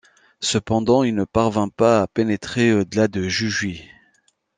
[0.39, 3.87] Cependant, il ne parvint pas à pénétrer au-delà de Jujuy.